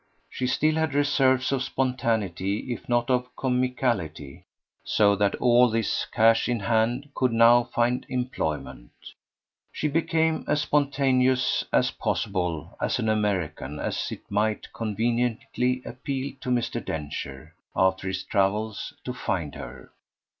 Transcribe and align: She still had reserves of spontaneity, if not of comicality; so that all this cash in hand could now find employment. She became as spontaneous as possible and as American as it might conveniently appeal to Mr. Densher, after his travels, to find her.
She 0.31 0.47
still 0.47 0.77
had 0.77 0.95
reserves 0.95 1.51
of 1.51 1.61
spontaneity, 1.61 2.73
if 2.73 2.89
not 2.89 3.11
of 3.11 3.27
comicality; 3.35 4.45
so 4.83 5.15
that 5.17 5.35
all 5.35 5.69
this 5.69 6.07
cash 6.11 6.49
in 6.49 6.61
hand 6.61 7.11
could 7.13 7.31
now 7.31 7.65
find 7.65 8.07
employment. 8.09 8.89
She 9.71 9.87
became 9.87 10.43
as 10.47 10.61
spontaneous 10.61 11.65
as 11.71 11.91
possible 11.91 12.75
and 12.81 12.87
as 12.89 12.97
American 12.97 13.79
as 13.79 14.11
it 14.11 14.21
might 14.31 14.73
conveniently 14.73 15.83
appeal 15.85 16.35
to 16.41 16.49
Mr. 16.49 16.83
Densher, 16.83 17.53
after 17.75 18.07
his 18.07 18.23
travels, 18.23 18.93
to 19.03 19.13
find 19.13 19.53
her. 19.53 19.91